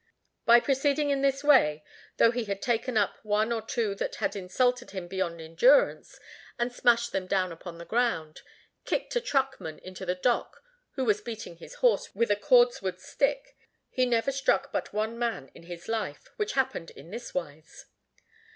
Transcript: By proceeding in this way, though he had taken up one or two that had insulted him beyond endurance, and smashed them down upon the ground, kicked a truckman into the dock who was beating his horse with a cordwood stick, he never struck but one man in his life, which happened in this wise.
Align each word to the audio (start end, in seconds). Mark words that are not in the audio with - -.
By 0.47 0.59
proceeding 0.59 1.11
in 1.11 1.21
this 1.21 1.43
way, 1.43 1.83
though 2.17 2.31
he 2.31 2.45
had 2.45 2.59
taken 2.59 2.97
up 2.97 3.17
one 3.23 3.51
or 3.51 3.61
two 3.61 3.93
that 3.93 4.15
had 4.15 4.35
insulted 4.35 4.89
him 4.89 5.07
beyond 5.07 5.39
endurance, 5.39 6.19
and 6.57 6.73
smashed 6.73 7.11
them 7.11 7.27
down 7.27 7.51
upon 7.51 7.77
the 7.77 7.85
ground, 7.85 8.41
kicked 8.83 9.15
a 9.15 9.21
truckman 9.21 9.77
into 9.77 10.03
the 10.03 10.15
dock 10.15 10.63
who 10.95 11.05
was 11.05 11.21
beating 11.21 11.57
his 11.57 11.75
horse 11.85 12.15
with 12.15 12.31
a 12.31 12.35
cordwood 12.35 12.99
stick, 12.99 13.55
he 13.91 14.07
never 14.07 14.31
struck 14.31 14.71
but 14.71 14.91
one 14.91 15.19
man 15.19 15.51
in 15.53 15.61
his 15.61 15.87
life, 15.87 16.29
which 16.35 16.53
happened 16.53 16.89
in 16.89 17.11
this 17.11 17.35
wise. 17.35 17.85